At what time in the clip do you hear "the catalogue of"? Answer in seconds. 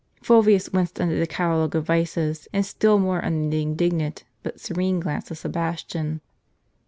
1.19-1.85